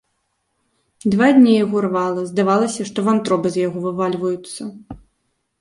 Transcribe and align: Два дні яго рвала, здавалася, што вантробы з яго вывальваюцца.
Два 1.15 1.27
дні 1.39 1.53
яго 1.65 1.77
рвала, 1.85 2.21
здавалася, 2.31 2.81
што 2.91 3.05
вантробы 3.11 3.47
з 3.57 3.67
яго 3.67 3.77
вывальваюцца. 3.87 4.61